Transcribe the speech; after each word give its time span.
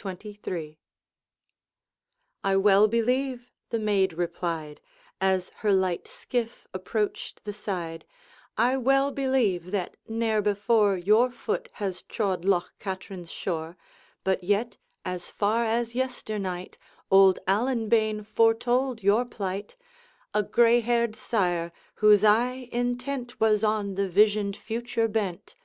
XXIII. 0.00 0.78
'I 2.44 2.56
well 2.58 2.86
believe,' 2.86 3.50
the 3.70 3.80
maid 3.80 4.12
replied, 4.12 4.80
As 5.20 5.48
her 5.66 5.72
light 5.72 6.06
skiff 6.06 6.68
approached 6.72 7.42
the 7.44 7.52
side, 7.52 8.04
'I 8.56 8.76
well 8.76 9.10
believe, 9.10 9.72
that 9.72 9.96
ne'er 10.06 10.40
before 10.40 10.96
Your 10.96 11.32
foot 11.32 11.68
has 11.82 12.02
trod 12.02 12.44
Loch 12.44 12.74
Katrine's 12.78 13.32
shore 13.32 13.76
But 14.22 14.44
yet, 14.44 14.76
as 15.04 15.26
far 15.28 15.64
as 15.64 15.96
yesternight, 15.96 16.78
Old 17.10 17.40
Allan 17.48 17.88
bane 17.88 18.22
foretold 18.22 19.02
your 19.02 19.24
plight, 19.24 19.74
A 20.32 20.44
gray 20.44 20.78
haired 20.78 21.16
sire, 21.16 21.72
whose 21.96 22.22
eye 22.22 22.68
intent 22.70 23.40
Was 23.40 23.64
on 23.64 23.96
the 23.96 24.08
visioned 24.08 24.56
future 24.56 25.08
bent. 25.08 25.56